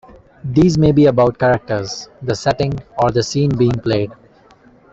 [0.43, 4.11] These may be about characters, the setting, or the scene being played.